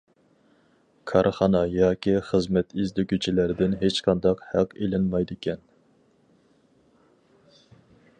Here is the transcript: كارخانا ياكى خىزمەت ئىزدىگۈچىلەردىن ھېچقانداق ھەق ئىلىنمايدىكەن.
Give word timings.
كارخانا 1.09 1.59
ياكى 1.73 2.13
خىزمەت 2.29 2.73
ئىزدىگۈچىلەردىن 2.83 3.77
ھېچقانداق 3.83 4.41
ھەق 4.55 4.73
ئىلىنمايدىكەن. 4.87 5.63